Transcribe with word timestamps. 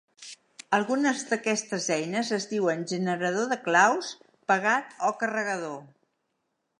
Algunes 0.75 1.19
d'aquestes 1.33 1.89
eines 1.97 2.31
es 2.39 2.49
diuen 2.55 2.81
generador 2.93 3.47
de 3.51 3.57
claus, 3.67 4.09
pegat 4.53 4.97
o 5.11 5.15
carregador. 5.25 5.77